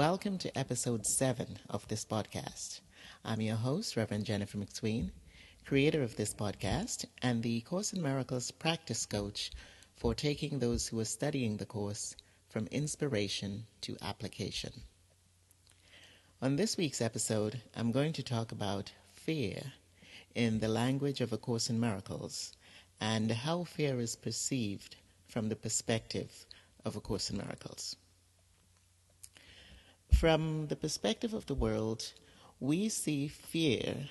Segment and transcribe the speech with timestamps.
[0.00, 2.80] Welcome to episode 7 of this podcast.
[3.22, 5.10] I'm your host, Reverend Jennifer McSween,
[5.66, 9.50] creator of this podcast and the Course in Miracles practice coach
[9.96, 12.16] for taking those who are studying the course
[12.48, 14.72] from inspiration to application.
[16.40, 19.60] On this week's episode, I'm going to talk about fear
[20.34, 22.54] in the language of A Course in Miracles
[23.02, 24.96] and how fear is perceived
[25.28, 26.46] from the perspective
[26.86, 27.96] of A Course in Miracles.
[30.12, 32.12] From the perspective of the world,
[32.58, 34.08] we see fear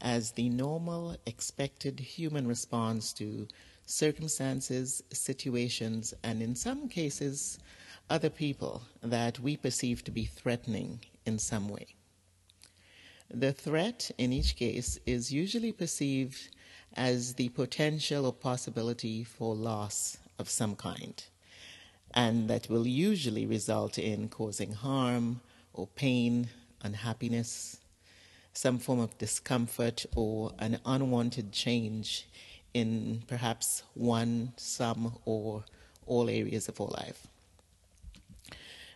[0.00, 3.48] as the normal, expected human response to
[3.84, 7.58] circumstances, situations, and in some cases,
[8.08, 11.94] other people that we perceive to be threatening in some way.
[13.28, 16.56] The threat in each case is usually perceived
[16.94, 21.22] as the potential or possibility for loss of some kind,
[22.14, 25.40] and that will usually result in causing harm
[25.72, 26.48] or pain,
[26.82, 27.78] unhappiness,
[28.52, 32.26] some form of discomfort, or an unwanted change
[32.74, 35.64] in perhaps one, some, or
[36.06, 37.26] all areas of our life.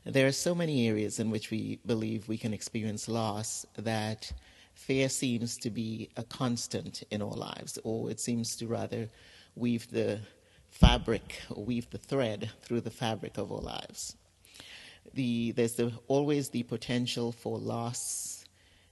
[0.05, 4.31] There are so many areas in which we believe we can experience loss that
[4.75, 9.09] fear seems to be a constant in our lives, or it seems to rather
[9.57, 10.21] weave the
[10.75, 14.17] fabric, or weave the thread through the fabric of our lives.
[15.15, 18.45] The, there's the, always the potential for loss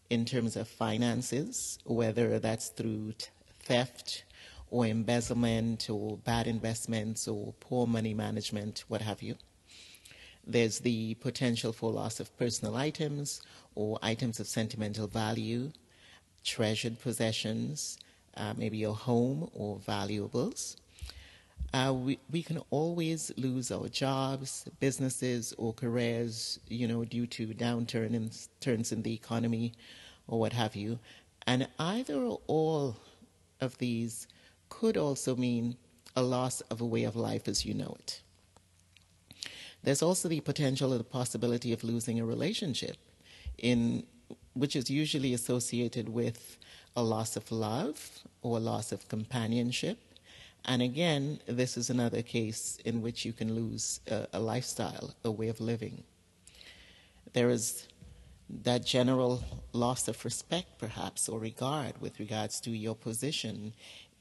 [0.08, 3.26] in terms of finances, whether that's through t-
[3.64, 4.24] theft
[4.70, 9.34] or embezzlement or bad investments or poor money management, what have you.
[10.46, 13.42] There's the potential for loss of personal items
[13.74, 15.72] or items of sentimental value,
[16.44, 17.98] treasured possessions,
[18.36, 20.76] uh, maybe your home or valuables.
[21.74, 27.46] Uh, we, we can always lose our jobs, businesses, or careers, you know, due to
[27.48, 29.72] downturn in, turns in the economy
[30.28, 30.98] or what have you.
[31.46, 32.96] And either or all
[33.60, 34.28] of these
[34.68, 35.76] could also mean
[36.14, 38.20] a loss of a way of life as you know it.
[39.82, 42.96] There's also the potential or the possibility of losing a relationship,
[43.58, 44.04] in
[44.52, 46.58] which is usually associated with
[46.94, 49.98] a loss of love or a loss of companionship.
[50.64, 55.30] And again, this is another case in which you can lose a, a lifestyle, a
[55.30, 56.04] way of living.
[57.32, 57.88] There is
[58.48, 63.72] that general loss of respect, perhaps, or regard with regards to your position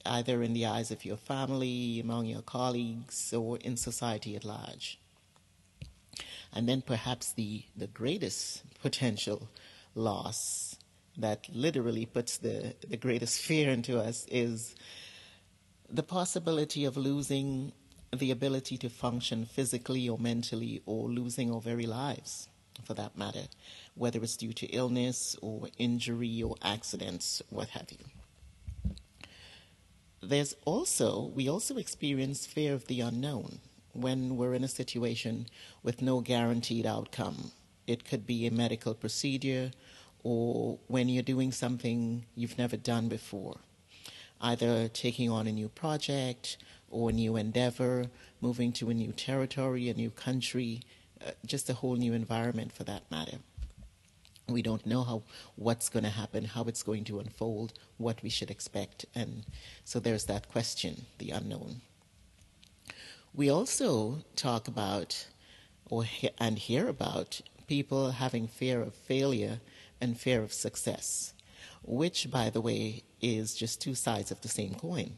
[0.06, 5.00] either in the eyes of your family, among your colleagues, or in society at large.
[6.53, 9.47] And then perhaps the, the greatest potential
[9.96, 10.75] loss
[11.18, 14.75] that literally puts the, the greatest fear into us is
[15.91, 17.74] the possibility of losing
[18.16, 22.50] the ability to function physically or mentally, or losing our very lives,
[22.84, 23.47] for that matter,
[23.96, 28.06] whether it's due to illness or injury or accidents, what have you
[30.22, 33.59] there's also, we also experience fear of the unknown
[33.94, 35.47] when we're in a situation
[35.84, 37.51] with no guaranteed outcome.
[37.88, 39.72] It could be a medical procedure
[40.24, 43.57] or when you're doing something you've never done before,
[44.41, 46.57] either taking on a new project
[46.90, 48.07] or a new endeavor,
[48.41, 50.81] moving to a new territory, a new country,
[51.25, 53.38] uh, just a whole new environment for that matter.
[54.50, 55.24] We don't know how
[55.56, 59.46] what's going to happen, how it's going to unfold, what we should expect, and
[59.85, 61.81] so there's that question, the unknown.
[63.34, 65.28] We also talk about
[65.90, 66.06] or
[66.40, 69.59] and hear about people having fear of failure
[70.00, 71.34] and fear of success,
[71.84, 75.18] which, by the way, is just two sides of the same coin.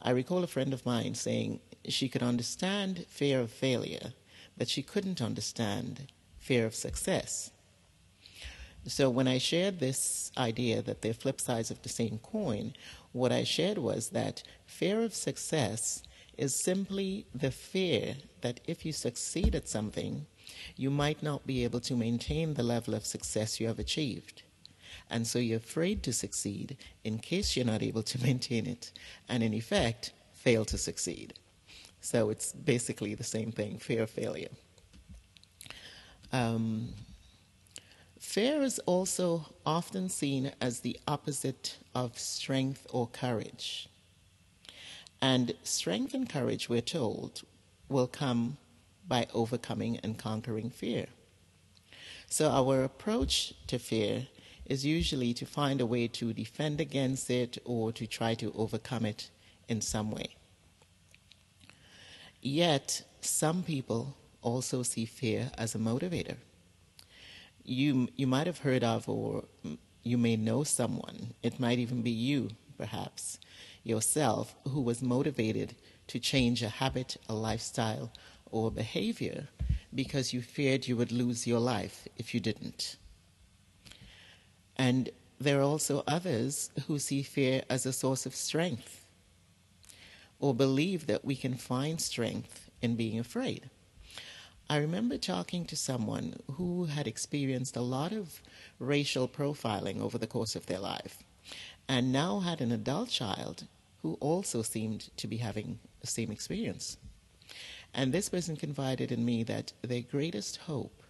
[0.00, 4.12] I recall a friend of mine saying she could understand fear of failure,
[4.56, 7.50] but she couldn't understand fear of success.
[8.86, 12.74] So when I shared this idea that they're flip sides of the same coin,
[13.12, 16.02] what I shared was that fear of success
[16.36, 20.26] is simply the fear that if you succeed at something,
[20.76, 24.42] you might not be able to maintain the level of success you have achieved.
[25.10, 28.92] And so you're afraid to succeed in case you're not able to maintain it,
[29.28, 31.34] and in effect, fail to succeed.
[32.00, 34.50] So it's basically the same thing fear of failure.
[36.32, 36.94] Um,
[38.28, 43.88] Fear is also often seen as the opposite of strength or courage.
[45.22, 47.42] And strength and courage, we're told,
[47.88, 48.58] will come
[49.06, 51.06] by overcoming and conquering fear.
[52.28, 54.26] So, our approach to fear
[54.68, 59.04] is usually to find a way to defend against it or to try to overcome
[59.06, 59.30] it
[59.68, 60.36] in some way.
[62.40, 66.36] Yet, some people also see fear as a motivator
[67.68, 69.44] you, you might have heard of, or
[70.02, 73.38] you may know someone, it might even be you, perhaps,
[73.84, 75.74] yourself, who was motivated
[76.08, 78.10] to change a habit, a lifestyle,
[78.50, 79.48] or behavior
[79.94, 82.96] because you feared you would lose your life if you didn't.
[84.88, 89.04] And there are also others who see fear as a source of strength
[90.40, 93.68] or believe that we can find strength in being afraid.
[94.70, 98.40] I remember talking to someone who had experienced a lot of
[98.78, 101.22] racial profiling over the course of their life
[101.86, 103.66] and now had an adult child
[104.00, 106.96] who also seemed to be having the same experience.
[107.92, 111.02] And this person confided in me that their greatest hope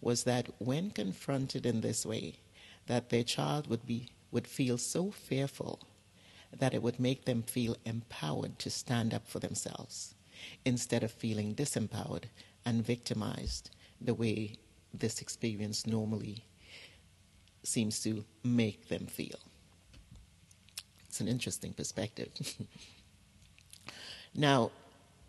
[0.00, 2.40] was that when confronted in this way,
[2.86, 5.80] that their child would be would feel so fearful
[6.58, 10.14] that it would make them feel empowered to stand up for themselves
[10.64, 12.24] instead of feeling disempowered
[12.64, 13.70] and victimized
[14.00, 14.56] the way
[14.92, 16.44] this experience normally
[17.62, 19.38] seems to make them feel.
[21.06, 22.30] It's an interesting perspective.
[24.34, 24.70] now,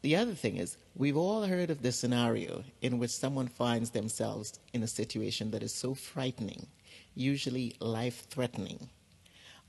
[0.02, 4.60] the other thing is, we've all heard of this scenario in which someone finds themselves
[4.74, 6.68] in a situation that is so frightening,
[7.16, 8.90] usually life threatening,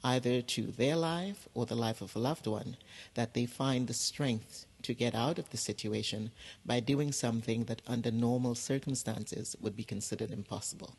[0.02, 2.76] either to their life or the life of a loved one,
[3.14, 6.31] that they find the strength to get out of the situation
[6.64, 10.94] by doing something that under normal circumstances would be considered impossible.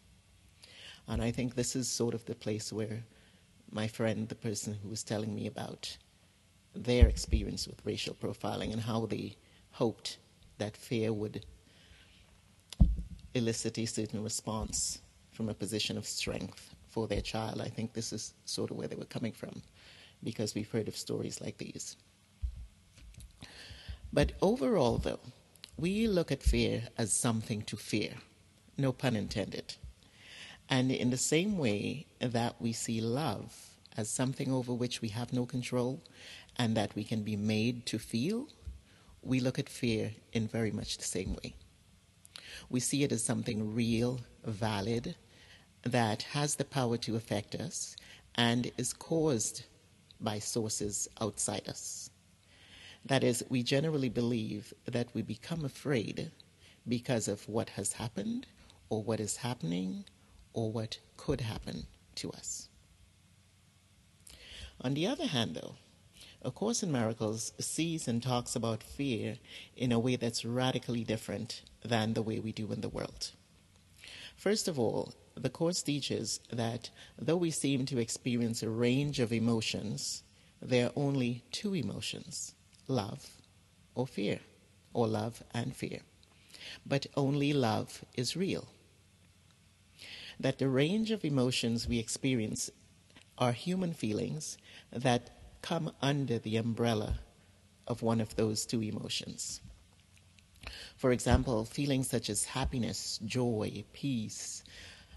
[1.07, 3.03] And I think this is sort of the place where
[3.71, 5.97] my friend, the person who was telling me about
[6.73, 9.37] their experience with racial profiling and how they
[9.71, 10.17] hoped
[10.57, 11.45] that fear would
[13.33, 14.99] elicit a certain response
[15.35, 17.61] from a position of strength for their child.
[17.61, 19.61] I think this is sort of where they were coming from
[20.23, 21.97] because we've heard of stories like these.
[24.13, 25.19] But overall, though,
[25.77, 28.13] we look at fear as something to fear,
[28.77, 29.75] no pun intended.
[30.69, 33.53] And in the same way that we see love
[33.97, 36.01] as something over which we have no control
[36.57, 38.47] and that we can be made to feel,
[39.21, 41.55] we look at fear in very much the same way.
[42.69, 45.15] We see it as something real, valid,
[45.85, 47.95] that has the power to affect us
[48.33, 49.63] and is caused
[50.19, 52.09] by sources outside us.
[53.05, 56.31] That is, we generally believe that we become afraid
[56.87, 58.47] because of what has happened
[58.89, 60.05] or what is happening
[60.53, 61.85] or what could happen
[62.15, 62.67] to us.
[64.81, 65.75] On the other hand, though,
[66.41, 69.37] A Course in Miracles sees and talks about fear
[69.77, 73.31] in a way that's radically different than the way we do in the world.
[74.35, 79.33] First of all, the Course teaches that though we seem to experience a range of
[79.33, 80.23] emotions,
[80.61, 82.53] there are only two emotions
[82.87, 83.27] love
[83.95, 84.39] or fear,
[84.93, 85.99] or love and fear.
[86.85, 88.67] But only love is real.
[90.39, 92.69] That the range of emotions we experience
[93.37, 94.57] are human feelings
[94.91, 95.29] that
[95.61, 97.19] come under the umbrella
[97.87, 99.61] of one of those two emotions.
[100.97, 104.63] For example, feelings such as happiness, joy, peace,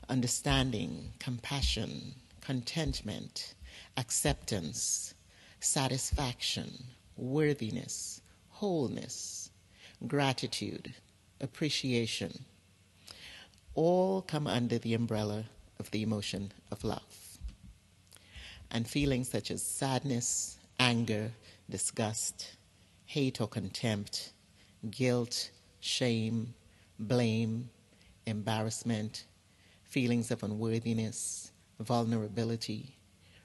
[0.08, 3.54] understanding, compassion, contentment,
[3.96, 5.14] acceptance,
[5.60, 6.72] satisfaction,
[7.16, 9.50] worthiness, wholeness,
[10.06, 10.94] gratitude,
[11.40, 12.44] appreciation,
[13.74, 15.44] all come under the umbrella
[15.78, 17.38] of the emotion of love.
[18.70, 21.30] And feelings such as sadness, anger,
[21.70, 22.56] disgust,
[23.06, 24.32] hate or contempt,
[24.90, 25.50] guilt,
[25.80, 26.54] shame,
[26.98, 27.70] blame,
[28.26, 29.24] embarrassment,
[29.88, 32.96] feelings of unworthiness, vulnerability,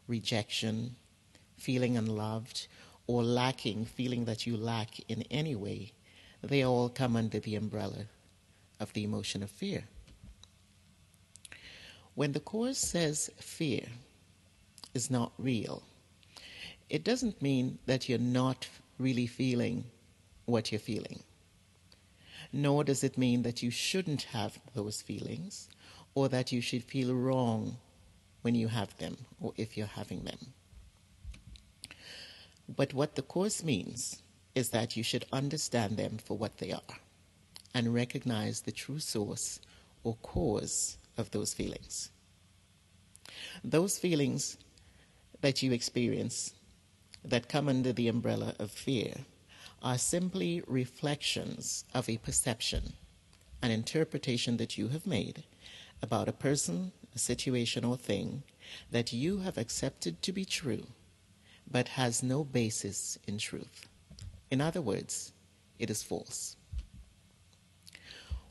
[0.07, 0.95] rejection,
[1.57, 2.67] feeling unloved,
[3.07, 5.91] or lacking, feeling that you lack in any way,
[6.41, 8.05] they all come under the umbrella
[8.79, 9.83] of the emotion of fear.
[12.15, 13.85] When the Course says fear,
[14.93, 15.83] is not real,
[16.89, 18.67] it doesn't mean that you're not
[18.99, 19.85] really feeling
[20.45, 21.23] what you're feeling.
[22.51, 25.69] Nor does it mean that you shouldn't have those feelings
[26.15, 27.77] or that you should feel wrong
[28.41, 30.37] when you have them or if you're having them.
[32.67, 34.21] But what the Course means
[34.55, 36.97] is that you should understand them for what they are
[37.73, 39.59] and recognize the true source
[40.03, 42.09] or cause of those feelings.
[43.63, 44.57] Those feelings
[45.41, 46.53] that you experience
[47.25, 49.13] that come under the umbrella of fear
[49.81, 52.93] are simply reflections of a perception,
[53.61, 55.43] an interpretation that you have made
[56.03, 58.43] about a person, a situation, or thing
[58.91, 60.83] that you have accepted to be true,
[61.71, 63.87] but has no basis in truth.
[64.51, 65.31] In other words,
[65.79, 66.57] it is false.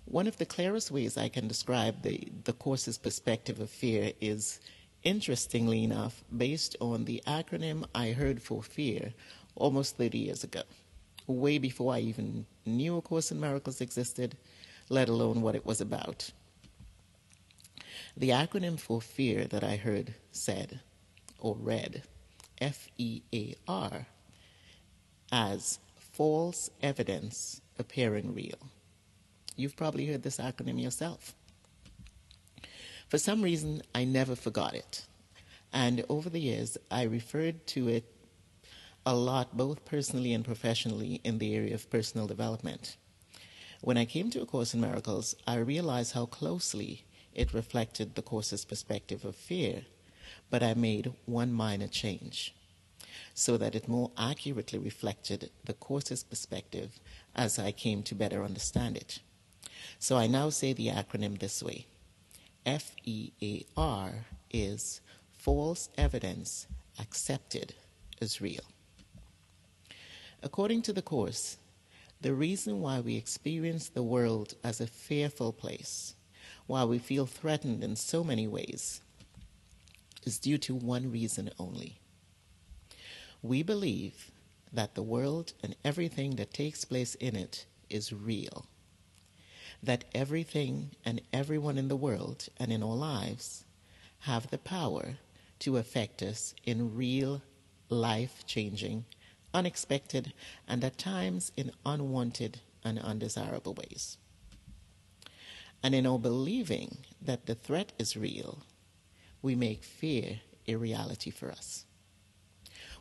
[0.06, 4.58] One of the clearest ways I can describe the, the course's perspective of fear is,
[5.04, 9.12] interestingly enough, based on the acronym I heard for fear
[9.54, 10.62] almost 30 years ago,
[11.26, 14.36] way before I even knew A Course in Miracles existed,
[14.88, 16.30] let alone what it was about.
[18.16, 20.80] The acronym for fear that I heard said,
[21.38, 22.02] or read,
[22.60, 24.06] F E A R,
[25.30, 28.70] as false evidence appearing real.
[29.56, 31.34] You've probably heard this acronym yourself.
[33.08, 35.06] For some reason, I never forgot it.
[35.72, 38.04] And over the years, I referred to it
[39.04, 42.96] a lot, both personally and professionally, in the area of personal development.
[43.80, 48.22] When I came to A Course in Miracles, I realized how closely it reflected the
[48.22, 49.82] Course's perspective of fear,
[50.50, 52.54] but I made one minor change
[53.34, 57.00] so that it more accurately reflected the Course's perspective
[57.34, 59.20] as I came to better understand it.
[59.98, 61.86] So I now say the acronym this way
[62.64, 65.00] F E A R is
[65.32, 66.66] false evidence
[66.98, 67.74] accepted
[68.20, 68.64] as real.
[70.42, 71.56] According to the Course,
[72.20, 76.14] the reason why we experience the world as a fearful place,
[76.66, 79.00] why we feel threatened in so many ways,
[80.24, 81.98] is due to one reason only.
[83.42, 84.30] We believe
[84.72, 88.66] that the world and everything that takes place in it is real
[89.82, 93.64] that everything and everyone in the world and in our lives
[94.20, 95.16] have the power
[95.58, 97.42] to affect us in real,
[97.88, 99.04] life changing,
[99.52, 100.32] unexpected,
[100.68, 104.18] and at times in unwanted and undesirable ways.
[105.82, 108.62] And in our believing that the threat is real,
[109.40, 111.84] we make fear a reality for us.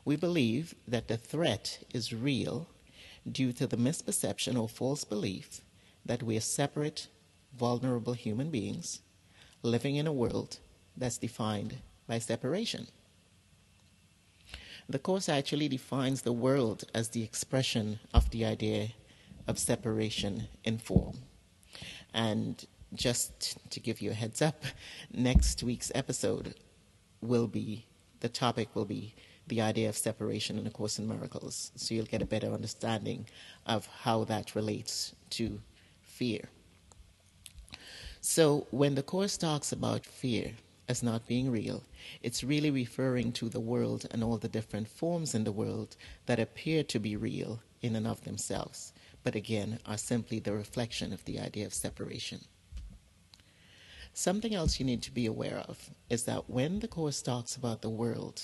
[0.04, 2.68] We believe that the threat is real
[3.30, 5.62] due to the misperception or false belief
[6.04, 7.08] that we are separate,
[7.56, 9.02] vulnerable human beings
[9.62, 10.58] living in a world
[10.98, 12.88] that's defined by separation.
[14.90, 18.90] The Course actually defines the world as the expression of the idea
[19.48, 21.20] of separation in form.
[22.14, 24.64] And just to give you a heads up,
[25.14, 26.56] next week's episode
[27.22, 27.86] will be
[28.20, 29.14] the topic will be
[29.48, 31.72] the idea of separation in A Course in Miracles.
[31.76, 33.26] So you'll get a better understanding
[33.66, 35.60] of how that relates to
[36.02, 36.50] fear.
[38.22, 40.52] So when the Course talks about fear
[40.88, 41.84] as not being real,
[42.22, 45.96] it's really referring to the world and all the different forms in the world
[46.28, 48.94] that appear to be real in and of themselves,
[49.24, 52.42] but again are simply the reflection of the idea of separation.
[54.14, 57.82] Something else you need to be aware of is that when the Course talks about
[57.82, 58.42] the world,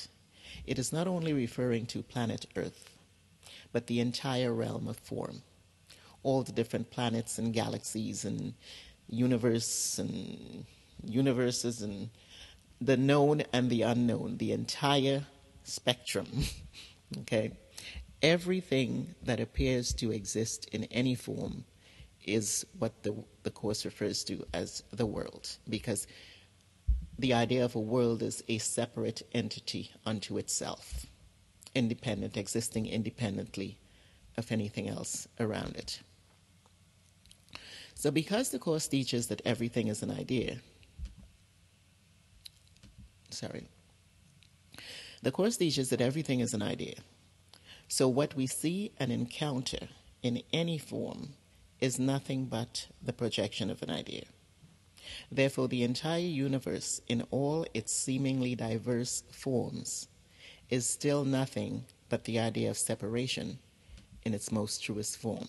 [0.66, 2.98] it is not only referring to planet Earth,
[3.72, 5.42] but the entire realm of form
[6.24, 8.54] all the different planets and galaxies and
[9.10, 10.66] universe and
[11.04, 12.10] universes and
[12.82, 15.24] the known and the unknown, the entire
[15.64, 16.28] spectrum.
[17.20, 17.52] okay?
[18.22, 21.64] Everything that appears to exist in any form
[22.28, 26.06] is what the, the Course refers to as the world, because
[27.18, 31.08] the idea of a world is a separate entity unto itself,
[31.74, 33.80] independent, existing independently
[34.38, 36.02] of anything else around it.
[37.96, 40.58] So, because the Course teaches that everything is an idea,
[43.32, 43.64] sorry,
[45.24, 46.96] the Course teaches that everything is an idea.
[47.88, 49.88] So, what we see and encounter
[50.22, 51.34] in any form
[51.80, 54.24] is nothing but the projection of an idea.
[55.32, 60.08] Therefore, the entire universe, in all its seemingly diverse forms,
[60.70, 63.60] is still nothing but the idea of separation
[64.24, 65.48] in its most truest form.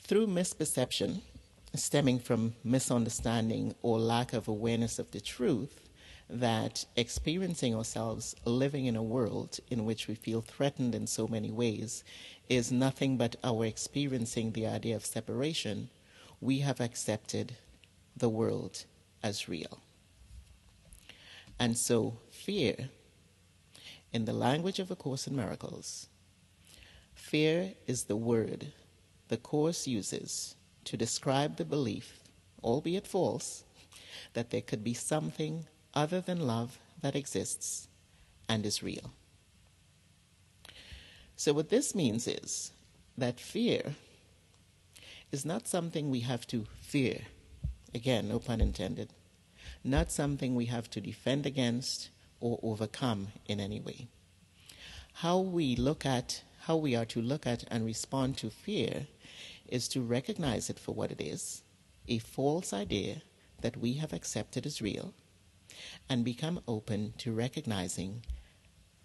[0.00, 1.22] Through misperception,
[1.74, 5.88] stemming from misunderstanding or lack of awareness of the truth,
[6.28, 11.50] that experiencing ourselves living in a world in which we feel threatened in so many
[11.50, 12.02] ways
[12.48, 15.88] is nothing but our experiencing the idea of separation,
[16.40, 17.56] we have accepted
[18.16, 18.84] the world
[19.22, 19.80] as real.
[21.58, 22.90] And so, fear,
[24.12, 26.08] in the language of A Course in Miracles,
[27.14, 28.72] fear is the word
[29.28, 32.20] the Course uses to describe the belief,
[32.62, 33.64] albeit false,
[34.34, 37.88] that there could be something other than love that exists
[38.48, 39.12] and is real.
[41.36, 42.72] So, what this means is
[43.18, 43.94] that fear
[45.32, 47.22] is not something we have to fear.
[47.92, 49.10] Again, no pun intended.
[49.82, 52.10] Not something we have to defend against
[52.40, 54.08] or overcome in any way.
[55.14, 59.06] How we look at, how we are to look at and respond to fear
[59.68, 61.62] is to recognize it for what it is
[62.06, 63.22] a false idea
[63.62, 65.14] that we have accepted as real
[66.08, 68.22] and become open to recognizing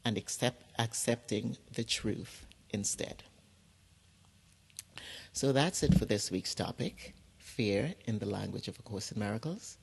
[0.06, 3.24] and accept, accepting the truth instead.
[5.34, 9.20] So that's it for this week's topic fear in the language of A Course in
[9.20, 9.78] Miracles.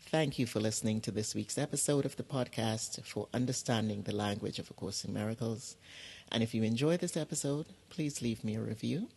[0.00, 4.60] Thank you for listening to this week's episode of the podcast for understanding the language
[4.60, 5.76] of A Course in Miracles.
[6.30, 9.08] And if you enjoy this episode, please leave me a review,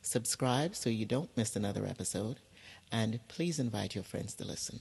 [0.00, 2.40] subscribe so you don't miss another episode,
[2.90, 4.80] and please invite your friends to listen.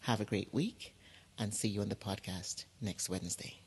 [0.00, 0.94] Have a great week
[1.38, 3.63] and see you on the podcast next Wednesday.